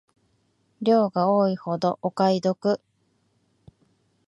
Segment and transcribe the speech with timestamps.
[0.81, 2.81] 量が多いほどお買い得